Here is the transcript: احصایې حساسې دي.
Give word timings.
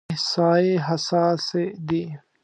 احصایې 0.13 0.73
حساسې 0.87 1.63
دي. 1.87 2.03